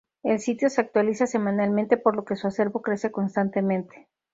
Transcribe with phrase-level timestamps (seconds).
[0.23, 4.07] El sitio se actualiza semanalmente por lo que su acervo crece constantemente.